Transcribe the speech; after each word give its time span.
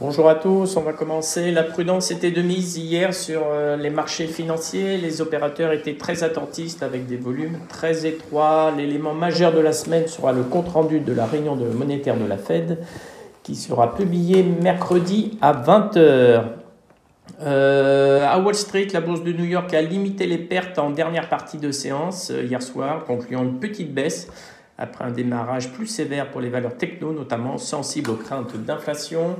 Bonjour 0.00 0.28
à 0.28 0.34
tous, 0.34 0.76
on 0.76 0.80
va 0.80 0.92
commencer. 0.92 1.52
La 1.52 1.62
prudence 1.62 2.10
était 2.10 2.32
de 2.32 2.42
mise 2.42 2.76
hier 2.76 3.14
sur 3.14 3.42
euh, 3.46 3.76
les 3.76 3.90
marchés 3.90 4.26
financiers. 4.26 4.96
Les 4.98 5.20
opérateurs 5.20 5.70
étaient 5.70 5.96
très 5.96 6.24
attentistes 6.24 6.82
avec 6.82 7.06
des 7.06 7.16
volumes 7.16 7.60
très 7.68 8.04
étroits. 8.04 8.72
L'élément 8.76 9.14
majeur 9.14 9.52
de 9.52 9.60
la 9.60 9.72
semaine 9.72 10.08
sera 10.08 10.32
le 10.32 10.42
compte-rendu 10.42 10.98
de 10.98 11.12
la 11.12 11.26
réunion 11.26 11.54
de 11.54 11.66
monétaire 11.66 12.16
de 12.16 12.26
la 12.26 12.38
Fed 12.38 12.78
qui 13.44 13.54
sera 13.54 13.94
publié 13.94 14.42
mercredi 14.42 15.38
à 15.40 15.52
20h. 15.52 16.42
Euh, 17.42 18.26
à 18.28 18.40
Wall 18.40 18.54
Street, 18.56 18.88
la 18.92 19.00
bourse 19.00 19.22
de 19.22 19.30
New 19.30 19.44
York 19.44 19.72
a 19.74 19.80
limité 19.80 20.26
les 20.26 20.38
pertes 20.38 20.80
en 20.80 20.90
dernière 20.90 21.28
partie 21.28 21.58
de 21.58 21.70
séance 21.70 22.32
euh, 22.32 22.42
hier 22.42 22.62
soir, 22.62 23.04
concluant 23.04 23.44
une 23.44 23.60
petite 23.60 23.94
baisse 23.94 24.28
après 24.78 25.04
un 25.04 25.10
démarrage 25.10 25.72
plus 25.72 25.86
sévère 25.86 26.30
pour 26.30 26.40
les 26.40 26.48
valeurs 26.48 26.76
techno, 26.76 27.12
notamment 27.12 27.58
sensibles 27.58 28.10
aux 28.10 28.16
craintes 28.16 28.56
d'inflation. 28.56 29.36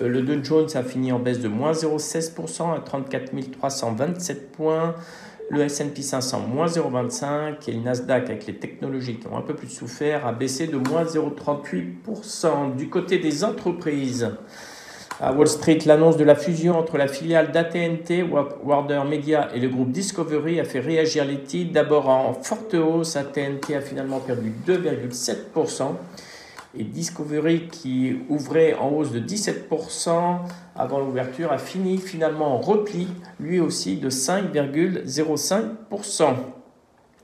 Euh, 0.00 0.08
le 0.08 0.22
Dow 0.22 0.42
Jones 0.42 0.68
a 0.74 0.82
fini 0.82 1.12
en 1.12 1.18
baisse 1.18 1.40
de 1.40 1.48
moins 1.48 1.72
0,16% 1.72 2.76
à 2.76 2.80
34 2.80 3.32
327 3.52 4.52
points. 4.52 4.94
Le 5.50 5.62
S&P 5.62 6.02
500 6.02 6.40
moins 6.40 6.66
0,25 6.66 7.68
et 7.68 7.72
le 7.72 7.80
Nasdaq 7.80 8.28
avec 8.28 8.46
les 8.46 8.56
technologies 8.56 9.16
qui 9.16 9.26
ont 9.28 9.38
un 9.38 9.42
peu 9.42 9.54
plus 9.54 9.68
souffert 9.68 10.26
a 10.26 10.32
baissé 10.32 10.66
de 10.66 10.76
moins 10.76 11.04
0,38%. 11.04 12.76
Du 12.76 12.90
côté 12.90 13.18
des 13.18 13.44
entreprises, 13.44 14.30
à 15.20 15.32
Wall 15.32 15.48
Street, 15.48 15.80
l'annonce 15.84 16.16
de 16.16 16.22
la 16.22 16.36
fusion 16.36 16.78
entre 16.78 16.96
la 16.96 17.08
filiale 17.08 17.50
d'AT&T, 17.50 18.22
Warner 18.22 19.02
Media 19.08 19.48
et 19.54 19.58
le 19.58 19.68
groupe 19.68 19.90
Discovery 19.90 20.60
a 20.60 20.64
fait 20.64 20.78
réagir 20.78 21.24
les 21.24 21.40
titres. 21.40 21.72
D'abord 21.72 22.08
en 22.08 22.34
forte 22.34 22.74
hausse, 22.74 23.16
AT&T 23.16 23.74
a 23.74 23.80
finalement 23.80 24.20
perdu 24.20 24.52
2,7% 24.66 25.94
et 26.78 26.84
Discovery 26.84 27.66
qui 27.68 28.18
ouvrait 28.28 28.74
en 28.74 28.90
hausse 28.90 29.10
de 29.10 29.18
17% 29.18 30.40
avant 30.76 31.00
l'ouverture 31.00 31.50
a 31.50 31.58
fini 31.58 31.98
finalement 31.98 32.54
en 32.54 32.60
repli, 32.60 33.08
lui 33.40 33.58
aussi 33.58 33.96
de 33.96 34.10
5,05%. 34.10 36.34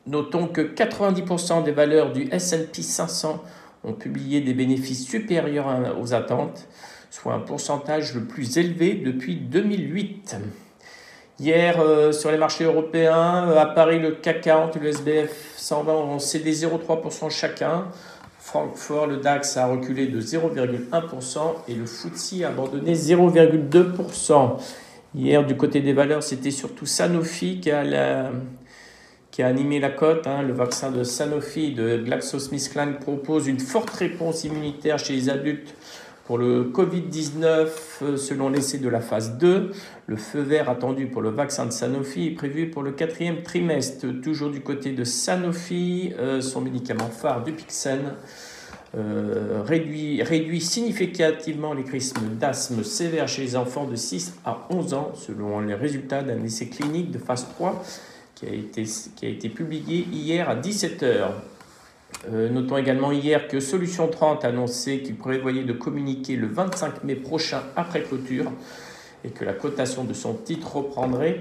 Notons 0.06 0.48
que 0.48 0.60
90% 0.62 1.62
des 1.62 1.72
valeurs 1.72 2.12
du 2.12 2.28
SP 2.32 2.82
500 2.82 3.40
ont 3.84 3.92
publié 3.92 4.40
des 4.40 4.54
bénéfices 4.54 5.06
supérieurs 5.06 5.68
aux 6.00 6.14
attentes, 6.14 6.66
soit 7.14 7.32
un 7.32 7.38
pourcentage 7.38 8.12
le 8.14 8.24
plus 8.24 8.58
élevé 8.58 8.94
depuis 8.94 9.36
2008. 9.36 10.36
Hier, 11.38 11.80
euh, 11.80 12.10
sur 12.10 12.32
les 12.32 12.36
marchés 12.36 12.64
européens, 12.64 13.48
euh, 13.48 13.56
à 13.56 13.66
Paris, 13.66 14.00
le 14.00 14.12
CAC 14.12 14.40
40 14.40 14.76
et 14.76 14.80
le 14.80 14.88
SBF 14.88 15.54
120 15.56 15.92
ont 15.92 16.18
cédé 16.18 16.52
0,3% 16.52 17.30
chacun. 17.30 17.86
Francfort, 18.40 19.06
le 19.06 19.18
DAX 19.18 19.56
a 19.56 19.66
reculé 19.66 20.08
de 20.08 20.20
0,1% 20.20 21.38
et 21.68 21.74
le 21.74 21.86
FTSE 21.86 22.42
a 22.42 22.48
abandonné 22.48 22.94
0,2%. 22.94 24.56
Hier, 25.14 25.46
du 25.46 25.56
côté 25.56 25.80
des 25.80 25.92
valeurs, 25.92 26.22
c'était 26.22 26.50
surtout 26.50 26.84
Sanofi 26.84 27.60
qui 27.60 27.70
a, 27.70 28.32
animé 29.38 29.78
la 29.78 29.90
cote. 29.90 30.26
Hein. 30.26 30.42
Le 30.42 30.52
vaccin 30.52 30.90
de 30.90 31.04
Sanofi 31.04 31.74
de 31.74 31.98
GlaxoSmithKline 31.98 32.94
propose 32.94 33.46
une 33.46 33.60
forte 33.60 33.90
réponse 33.90 34.42
immunitaire 34.42 34.98
chez 34.98 35.14
les 35.14 35.30
adultes 35.30 35.74
pour 36.24 36.38
le 36.38 36.64
Covid-19, 36.64 37.68
euh, 38.02 38.16
selon 38.16 38.48
l'essai 38.48 38.78
de 38.78 38.88
la 38.88 39.00
phase 39.00 39.36
2, 39.36 39.72
le 40.06 40.16
feu 40.16 40.40
vert 40.40 40.70
attendu 40.70 41.06
pour 41.06 41.20
le 41.20 41.28
vaccin 41.28 41.66
de 41.66 41.70
Sanofi 41.70 42.28
est 42.28 42.30
prévu 42.30 42.70
pour 42.70 42.82
le 42.82 42.92
quatrième 42.92 43.42
trimestre. 43.42 44.06
Toujours 44.22 44.50
du 44.50 44.60
côté 44.60 44.92
de 44.92 45.04
Sanofi, 45.04 46.14
euh, 46.18 46.40
son 46.40 46.62
médicament 46.62 47.10
phare 47.10 47.44
Dupixen 47.44 48.14
euh, 48.96 49.62
réduit, 49.66 50.60
significativement 50.60 51.74
les 51.74 51.84
crises 51.84 52.14
d'asthme 52.40 52.82
sévères 52.84 53.28
chez 53.28 53.42
les 53.42 53.56
enfants 53.56 53.86
de 53.86 53.96
6 53.96 54.34
à 54.46 54.66
11 54.70 54.94
ans, 54.94 55.12
selon 55.14 55.60
les 55.60 55.74
résultats 55.74 56.22
d'un 56.22 56.42
essai 56.42 56.68
clinique 56.68 57.10
de 57.10 57.18
phase 57.18 57.46
3 57.54 57.84
qui 58.34 58.46
a 58.46 58.50
été, 58.50 58.84
qui 59.14 59.26
a 59.26 59.28
été 59.28 59.48
publié 59.50 60.06
hier 60.10 60.48
à 60.48 60.56
17h. 60.56 61.32
Euh, 62.32 62.48
notons 62.48 62.78
également 62.78 63.12
hier 63.12 63.48
que 63.48 63.60
Solution 63.60 64.08
30 64.08 64.44
a 64.44 64.48
annoncé 64.48 65.00
qu'il 65.02 65.16
prévoyait 65.16 65.64
de 65.64 65.72
communiquer 65.72 66.36
le 66.36 66.46
25 66.46 67.04
mai 67.04 67.14
prochain 67.16 67.62
après 67.76 68.02
clôture 68.02 68.50
et 69.24 69.30
que 69.30 69.44
la 69.44 69.52
cotation 69.52 70.04
de 70.04 70.12
son 70.12 70.34
titre 70.34 70.76
reprendrait 70.76 71.40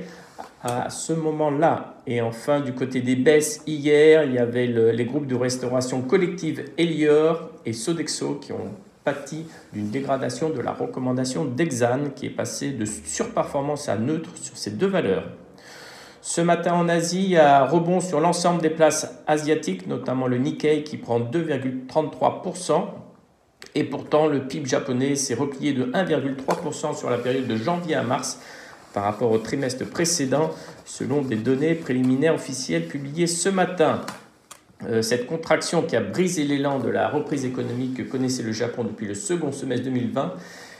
à 0.64 0.90
ce 0.90 1.14
moment-là. 1.14 1.96
Et 2.08 2.22
enfin, 2.22 2.62
du 2.62 2.74
côté 2.74 3.02
des 3.02 3.16
baisses, 3.16 3.62
hier, 3.68 4.24
il 4.24 4.34
y 4.34 4.40
avait 4.40 4.68
les 4.68 5.06
groupes 5.06 5.28
de 5.28 5.36
restauration 5.36 6.02
collective 6.02 6.64
Elior 6.78 7.50
et 7.66 7.74
Sodexo 7.74 8.36
qui 8.36 8.54
ont 8.54 8.72
pâti 9.04 9.46
d'une 9.74 9.90
dégradation 9.90 10.50
de 10.50 10.62
la 10.62 10.72
recommandation 10.72 11.46
d'Exane 11.46 12.14
qui 12.14 12.28
est 12.28 12.30
passée 12.30 12.72
de 12.72 12.86
surperformance 12.86 13.90
à 13.90 13.98
neutre 13.98 14.30
sur 14.36 14.58
ces 14.58 14.72
deux 14.72 14.88
valeurs. 14.88 15.26
Ce 16.26 16.40
matin 16.40 16.76
en 16.76 16.88
Asie, 16.88 17.22
il 17.22 17.30
y 17.32 17.38
a 17.38 17.66
rebond 17.66 18.00
sur 18.00 18.22
l'ensemble 18.22 18.62
des 18.62 18.70
places 18.70 19.22
asiatiques, 19.28 19.88
notamment 19.88 20.26
le 20.26 20.38
Nikkei 20.38 20.84
qui 20.84 20.96
prend 20.96 21.20
2,33%. 21.20 22.86
Et 23.76 23.84
pourtant, 23.84 24.28
le 24.28 24.48
PIB 24.48 24.66
japonais 24.66 25.18
s'est 25.18 25.34
replié 25.34 25.74
de 25.74 25.84
1,3% 25.84 26.98
sur 26.98 27.10
la 27.10 27.18
période 27.18 27.46
de 27.46 27.58
janvier 27.58 27.96
à 27.96 28.04
mars 28.04 28.40
par 28.94 29.04
rapport 29.04 29.32
au 29.32 29.38
trimestre 29.38 29.86
précédent, 29.86 30.52
selon 30.86 31.24
des 31.24 31.36
données 31.36 31.76
préliminaires 31.76 32.36
officielles 32.36 32.88
publiées 32.88 33.28
ce 33.28 33.50
matin. 33.50 34.00
Euh, 34.88 35.02
cette 35.02 35.28
contraction 35.28 35.82
qui 35.82 35.98
a 35.98 36.02
brisé 36.02 36.46
l'élan 36.46 36.80
de 36.80 36.88
la 36.88 37.10
reprise 37.10 37.44
économique 37.44 37.96
que 37.96 38.02
connaissait 38.02 38.44
le 38.44 38.54
Japon 38.54 38.86
depuis 38.86 39.08
le 39.08 39.16
second 39.16 39.52
semestre 39.52 39.84
2020 39.88 40.36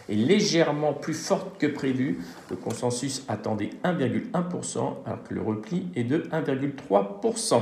est 0.10 0.16
légèrement 0.16 0.94
plus 0.94 1.14
forte 1.14 1.58
que 1.58 1.68
prévu. 1.68 2.20
Le 2.50 2.56
consensus 2.56 3.24
attendait 3.28 3.72
1,1% 3.84 4.78
alors 5.06 5.24
que 5.24 5.34
le 5.34 5.42
repli 5.42 5.88
est 5.96 6.04
de 6.04 6.20
1,3%. 6.32 7.62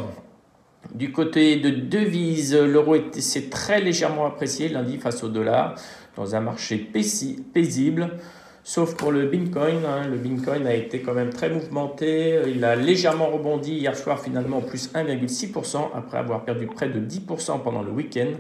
Du 0.93 1.11
côté 1.11 1.57
de 1.57 1.69
devises, 1.69 2.55
l'euro 2.55 2.95
s'est 3.19 3.49
très 3.49 3.79
légèrement 3.79 4.25
apprécié 4.25 4.67
lundi 4.67 4.97
face 4.97 5.23
au 5.23 5.29
dollar 5.29 5.75
dans 6.17 6.35
un 6.35 6.41
marché 6.41 6.77
paisible, 6.77 8.17
sauf 8.63 8.95
pour 8.95 9.11
le 9.11 9.27
Bitcoin. 9.27 9.85
Hein. 9.85 10.07
Le 10.07 10.17
Bitcoin 10.17 10.65
a 10.65 10.73
été 10.73 11.01
quand 11.01 11.13
même 11.13 11.29
très 11.29 11.49
mouvementé. 11.49 12.41
Il 12.47 12.65
a 12.65 12.75
légèrement 12.75 13.29
rebondi 13.29 13.73
hier 13.73 13.95
soir, 13.95 14.19
finalement 14.19 14.59
plus 14.59 14.91
1,6% 14.93 15.89
après 15.95 16.17
avoir 16.17 16.43
perdu 16.43 16.65
près 16.65 16.89
de 16.89 16.99
10% 16.99 17.61
pendant 17.61 17.83
le 17.83 17.91
week-end 17.91 18.31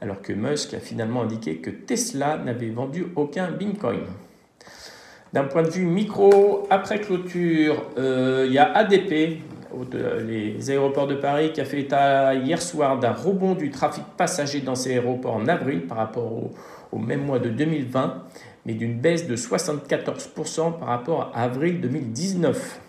alors 0.00 0.22
que 0.22 0.32
Musk 0.32 0.74
a 0.74 0.80
finalement 0.80 1.22
indiqué 1.22 1.56
que 1.56 1.70
Tesla 1.70 2.38
n'avait 2.38 2.70
vendu 2.70 3.06
aucun 3.16 3.50
Bitcoin. 3.50 4.00
D'un 5.32 5.44
point 5.44 5.62
de 5.62 5.70
vue 5.70 5.84
micro, 5.84 6.66
après 6.70 7.00
clôture, 7.00 7.84
euh, 7.98 8.44
il 8.46 8.52
y 8.52 8.58
a 8.58 8.72
ADP, 8.72 9.40
les 10.26 10.70
aéroports 10.70 11.06
de 11.06 11.16
Paris, 11.16 11.52
qui 11.52 11.60
a 11.60 11.64
fait 11.64 11.80
état 11.80 12.34
hier 12.34 12.62
soir 12.62 12.98
d'un 12.98 13.12
rebond 13.12 13.54
du 13.54 13.70
trafic 13.70 14.04
passager 14.16 14.60
dans 14.60 14.74
ces 14.74 14.92
aéroports 14.92 15.34
en 15.34 15.46
avril 15.46 15.82
par 15.82 15.98
rapport 15.98 16.32
au, 16.32 16.50
au 16.92 16.98
même 16.98 17.24
mois 17.24 17.38
de 17.38 17.50
2020, 17.50 18.22
mais 18.64 18.72
d'une 18.74 18.98
baisse 18.98 19.26
de 19.26 19.36
74% 19.36 20.78
par 20.78 20.88
rapport 20.88 21.30
à 21.34 21.42
avril 21.42 21.80
2019. 21.80 22.80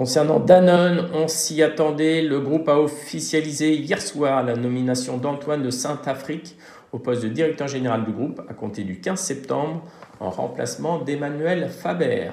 Concernant 0.00 0.40
Danone, 0.40 1.10
on 1.12 1.28
s'y 1.28 1.62
attendait. 1.62 2.22
Le 2.22 2.40
groupe 2.40 2.70
a 2.70 2.80
officialisé 2.80 3.74
hier 3.74 4.00
soir 4.00 4.42
la 4.42 4.56
nomination 4.56 5.18
d'Antoine 5.18 5.62
de 5.62 5.68
Saint-Afrique 5.68 6.56
au 6.90 6.98
poste 6.98 7.22
de 7.22 7.28
directeur 7.28 7.68
général 7.68 8.06
du 8.06 8.10
groupe 8.10 8.40
à 8.48 8.54
compter 8.54 8.82
du 8.82 8.98
15 8.98 9.20
septembre 9.20 9.84
en 10.18 10.30
remplacement 10.30 11.00
d'Emmanuel 11.00 11.68
Faber. 11.68 12.30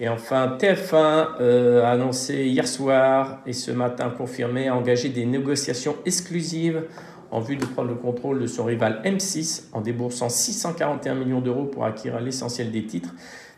Et 0.00 0.08
enfin, 0.10 0.58
TF1 0.58 1.28
euh, 1.40 1.82
a 1.82 1.92
annoncé 1.92 2.44
hier 2.44 2.68
soir 2.68 3.38
et 3.46 3.54
ce 3.54 3.70
matin 3.70 4.10
confirmé 4.10 4.68
a 4.68 4.76
engagé 4.76 5.08
des 5.08 5.24
négociations 5.24 5.96
exclusives 6.04 6.84
en 7.30 7.40
vue 7.40 7.56
de 7.56 7.64
prendre 7.64 7.88
le 7.88 7.94
contrôle 7.94 8.38
de 8.38 8.46
son 8.46 8.66
rival 8.66 9.00
M6 9.02 9.68
en 9.72 9.80
déboursant 9.80 10.28
641 10.28 11.14
millions 11.14 11.40
d'euros 11.40 11.64
pour 11.64 11.86
acquérir 11.86 12.20
l'essentiel 12.20 12.70
des 12.70 12.84
titres 12.84 13.14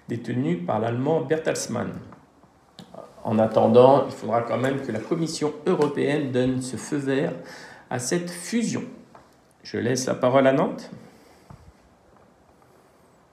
détenus 0.08 0.58
par 0.64 0.78
l'allemand 0.78 1.22
Bertelsmann. 1.22 1.94
En 3.24 3.38
attendant, 3.38 4.04
il 4.06 4.12
faudra 4.12 4.42
quand 4.42 4.58
même 4.58 4.82
que 4.86 4.92
la 4.92 4.98
Commission 4.98 5.54
européenne 5.66 6.30
donne 6.30 6.60
ce 6.60 6.76
feu 6.76 6.98
vert 6.98 7.32
à 7.88 7.98
cette 7.98 8.30
fusion. 8.30 8.82
Je 9.62 9.78
laisse 9.78 10.06
la 10.06 10.14
parole 10.14 10.46
à 10.46 10.52
Nantes. 10.52 10.90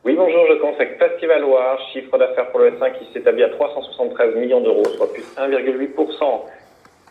Oui, 0.05 0.15
bonjour, 0.15 0.45
je 0.49 0.61
consacre 0.61 0.97
Festival 0.97 1.41
Loire, 1.41 1.77
chiffre 1.91 2.17
d'affaires 2.17 2.49
pour 2.51 2.61
le 2.61 2.71
S5 2.71 2.99
qui 2.99 3.13
s'établit 3.13 3.43
à 3.43 3.49
373 3.49 4.35
millions 4.35 4.61
d'euros, 4.61 4.85
soit 4.95 5.11
plus 5.11 5.23
1,8%. 5.38 6.41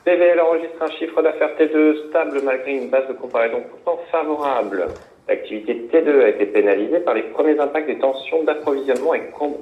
TVL 0.04 0.40
enregistre 0.40 0.82
un 0.82 0.90
chiffre 0.92 1.20
d'affaires 1.20 1.50
T2 1.58 2.08
stable 2.08 2.40
malgré 2.42 2.72
une 2.72 2.88
base 2.88 3.06
de 3.06 3.12
comparaison 3.12 3.62
pourtant 3.68 4.00
favorable. 4.10 4.86
L'activité 5.28 5.74
T2 5.92 6.22
a 6.22 6.28
été 6.30 6.46
pénalisée 6.46 7.00
par 7.00 7.14
les 7.14 7.22
premiers 7.22 7.58
impacts 7.60 7.86
des 7.86 7.98
tensions 7.98 8.42
d'approvisionnement 8.44 9.12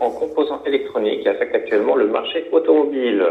en 0.01 0.11
composants 0.11 0.63
électroniques 0.65 1.23
qui 1.23 1.29
affectent 1.29 1.57
actuellement 1.57 1.97
le 1.97 2.07
marché 2.07 2.47
automobile. 2.53 3.27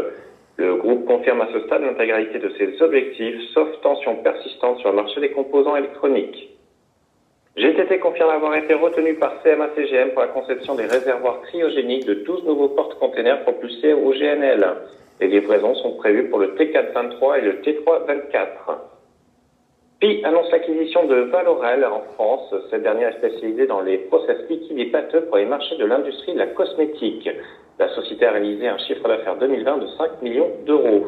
Le 0.58 0.74
groupe 0.76 1.06
confirme 1.06 1.40
à 1.40 1.48
ce 1.50 1.60
stade 1.60 1.82
l'intégralité 1.82 2.40
de 2.40 2.50
ses 2.58 2.82
objectifs, 2.82 3.40
sauf 3.54 3.68
tensions 3.80 4.16
persistantes 4.16 4.78
sur 4.80 4.90
le 4.90 4.96
marché 4.96 5.18
des 5.20 5.30
composants 5.30 5.76
électroniques. 5.76 6.50
GTT 7.56 8.00
confirme 8.00 8.30
avoir 8.30 8.54
été 8.54 8.74
retenu 8.74 9.14
par 9.14 9.42
CMA-CGM 9.42 10.10
pour 10.10 10.22
la 10.22 10.28
conception 10.28 10.74
des 10.74 10.84
réservoirs 10.84 11.40
cryogéniques 11.42 12.06
de 12.06 12.14
12 12.14 12.44
nouveaux 12.44 12.68
porte-containers 12.68 13.42
propulsés 13.44 13.94
au 13.94 14.12
GNL. 14.12 14.76
Les 15.20 15.26
livraisons 15.26 15.74
sont 15.76 15.92
prévues 15.96 16.28
pour 16.28 16.38
le 16.38 16.54
T423 16.54 17.38
et 17.38 17.40
le 17.42 17.52
T324. 17.62 18.78
Pi 20.00 20.20
annonce 20.22 20.48
l'acquisition 20.52 21.06
de 21.06 21.16
Valorel 21.22 21.84
en 21.84 22.02
France. 22.14 22.54
Cette 22.70 22.84
dernière 22.84 23.08
est 23.08 23.18
spécialisée 23.18 23.66
dans 23.66 23.80
les 23.80 23.98
process 23.98 24.36
liquides 24.48 24.78
et 24.78 24.86
pâteux 24.86 25.22
pour 25.22 25.38
les 25.38 25.44
marchés 25.44 25.76
de 25.76 25.84
l'industrie 25.84 26.34
de 26.34 26.38
la 26.38 26.46
cosmétique. 26.46 27.28
La 27.80 27.88
société 27.88 28.26
a 28.26 28.30
réalisé 28.30 28.68
un 28.68 28.78
chiffre 28.78 29.08
d'affaires 29.08 29.36
2020 29.38 29.78
de 29.78 29.86
5 29.98 30.22
millions 30.22 30.50
d'euros. 30.66 31.06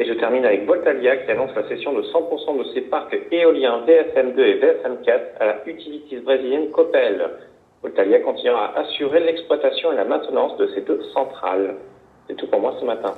Et 0.00 0.04
je 0.04 0.14
termine 0.14 0.44
avec 0.44 0.66
Voltalia 0.66 1.18
qui 1.18 1.30
annonce 1.30 1.54
la 1.54 1.68
cession 1.68 1.92
de 1.92 2.02
100% 2.02 2.58
de 2.58 2.64
ses 2.74 2.80
parcs 2.80 3.16
éoliens 3.30 3.84
VSM2 3.86 4.40
et 4.40 4.58
VSM4 4.58 5.20
à 5.38 5.46
la 5.46 5.68
utilities 5.68 6.16
brésilienne 6.16 6.70
Copel. 6.72 7.30
Voltalia 7.82 8.18
continuera 8.18 8.72
à 8.74 8.80
assurer 8.80 9.20
l'exploitation 9.20 9.92
et 9.92 9.96
la 9.96 10.04
maintenance 10.04 10.56
de 10.56 10.66
ces 10.74 10.80
deux 10.80 11.00
centrales. 11.12 11.76
C'est 12.26 12.34
tout 12.34 12.48
pour 12.48 12.58
moi 12.58 12.74
ce 12.80 12.84
matin. 12.84 13.14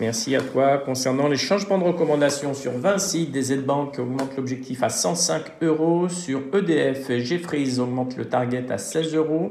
Merci 0.00 0.36
à 0.36 0.40
toi. 0.40 0.78
Concernant 0.78 1.26
les 1.26 1.36
changements 1.36 1.76
de 1.76 1.82
recommandation 1.82 2.54
sur 2.54 2.70
Vinci, 2.70 3.26
DZ 3.26 3.64
Bank 3.64 3.98
augmente 3.98 4.36
l'objectif 4.36 4.84
à 4.84 4.90
105 4.90 5.42
euros. 5.62 6.08
Sur 6.08 6.42
EDF, 6.54 7.10
Jeffries 7.18 7.80
augmente 7.80 8.16
le 8.16 8.26
target 8.26 8.70
à 8.70 8.78
16 8.78 9.16
euros. 9.16 9.50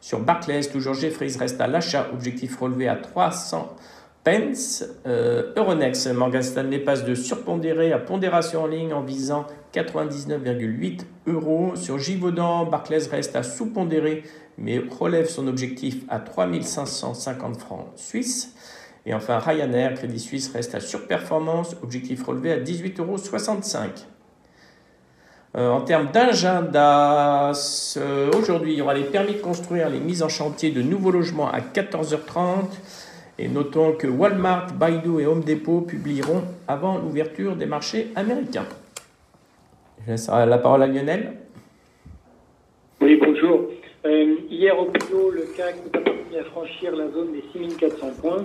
Sur 0.00 0.20
Barclays, 0.20 0.62
toujours 0.70 0.94
Jeffries 0.94 1.36
reste 1.36 1.60
à 1.60 1.66
l'achat, 1.66 2.06
objectif 2.12 2.56
relevé 2.56 2.86
à 2.86 2.94
300 2.94 3.74
pence. 4.22 4.84
Euh, 5.06 5.52
Euronext, 5.56 6.06
Morgan 6.12 6.42
Stanley 6.42 6.78
passe 6.78 7.04
de 7.04 7.16
surpondéré 7.16 7.92
à 7.92 7.98
pondération 7.98 8.62
en 8.62 8.66
ligne 8.68 8.92
en 8.92 9.02
visant 9.02 9.44
99,8 9.74 11.00
euros. 11.26 11.74
Sur 11.74 11.98
Givaudan, 11.98 12.66
Barclays 12.66 13.08
reste 13.10 13.34
à 13.34 13.42
sous-pondéré 13.42 14.22
mais 14.56 14.78
relève 14.78 15.28
son 15.28 15.48
objectif 15.48 16.04
à 16.08 16.20
3550 16.20 17.56
francs 17.56 17.86
suisses. 17.96 18.54
Et 19.06 19.12
enfin, 19.12 19.38
Ryanair, 19.38 19.94
Crédit 19.94 20.18
Suisse 20.18 20.50
reste 20.52 20.74
à 20.74 20.80
surperformance, 20.80 21.76
objectif 21.82 22.24
relevé 22.24 22.52
à 22.52 22.58
18,65 22.58 23.00
euros. 23.00 23.16
Euh, 25.56 25.70
en 25.70 25.82
termes 25.82 26.08
d'agenda, 26.10 27.52
aujourd'hui, 28.36 28.72
il 28.72 28.78
y 28.78 28.82
aura 28.82 28.94
les 28.94 29.04
permis 29.04 29.34
de 29.34 29.38
construire, 29.38 29.88
les 29.88 30.00
mises 30.00 30.22
en 30.22 30.28
chantier 30.28 30.70
de 30.70 30.82
nouveaux 30.82 31.12
logements 31.12 31.48
à 31.50 31.60
14h30. 31.60 32.64
Et 33.38 33.48
notons 33.48 33.92
que 33.92 34.06
Walmart, 34.06 34.72
Baidu 34.74 35.20
et 35.20 35.26
Home 35.26 35.44
Depot 35.44 35.80
publieront 35.82 36.42
avant 36.66 36.98
l'ouverture 36.98 37.56
des 37.56 37.66
marchés 37.66 38.08
américains. 38.16 38.66
Je 40.04 40.12
laisse 40.12 40.28
la 40.28 40.58
parole 40.58 40.82
à 40.82 40.86
Lionel. 40.86 41.34
Oui, 43.00 43.16
bonjour. 43.16 43.68
Euh, 44.06 44.36
hier 44.50 44.78
au 44.78 44.86
haut, 44.86 45.30
le 45.30 45.42
CAC 45.56 45.76
a 45.94 45.98
parvenu 45.98 46.38
à 46.38 46.44
franchir 46.44 46.94
la 46.94 47.10
zone 47.10 47.32
des 47.32 47.44
6400 47.52 48.10
points 48.20 48.44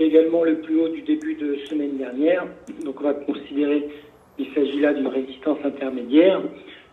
également 0.00 0.44
le 0.44 0.60
plus 0.60 0.80
haut 0.80 0.88
du 0.88 1.02
début 1.02 1.34
de 1.34 1.56
semaine 1.68 1.96
dernière. 1.96 2.46
Donc 2.84 3.00
on 3.00 3.04
va 3.04 3.14
considérer 3.14 3.88
qu'il 4.36 4.46
s'agit 4.54 4.80
là 4.80 4.94
d'une 4.94 5.08
résistance 5.08 5.58
intermédiaire. 5.64 6.40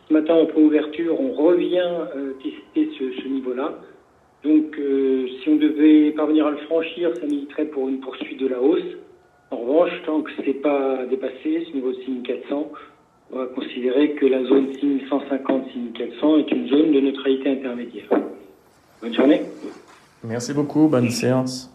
Ce 0.07 0.13
matin 0.13 0.35
en 0.35 0.45
préouverture, 0.45 1.19
on 1.19 1.33
revient 1.33 1.91
euh, 2.15 2.33
tester 2.43 2.89
ce, 2.97 3.27
niveau-là. 3.27 3.73
Donc 4.43 4.77
euh, 4.77 5.27
si 5.41 5.49
on 5.49 5.55
devait 5.55 6.11
parvenir 6.11 6.45
à 6.47 6.51
le 6.51 6.57
franchir, 6.57 7.11
ça 7.19 7.25
militerait 7.25 7.65
pour 7.65 7.89
une 7.89 7.99
poursuite 7.99 8.39
de 8.39 8.47
la 8.47 8.61
hausse. 8.61 8.83
En 9.51 9.57
revanche, 9.57 9.91
tant 10.05 10.21
que 10.21 10.31
ce 10.37 10.41
n'est 10.41 10.55
pas 10.55 11.05
dépassé, 11.05 11.65
ce 11.67 11.75
niveau 11.75 11.91
de 11.91 11.97
6400, 12.05 12.71
on 13.31 13.37
va 13.37 13.45
considérer 13.47 14.11
que 14.11 14.25
la 14.25 14.43
zone 14.43 14.67
6150-6400 14.73 16.39
est 16.39 16.51
une 16.51 16.67
zone 16.67 16.91
de 16.91 16.99
neutralité 16.99 17.49
intermédiaire. 17.49 18.09
Bonne 19.01 19.13
journée. 19.13 19.41
Merci 20.23 20.53
beaucoup, 20.53 20.87
bonne 20.87 21.09
séance. 21.09 21.74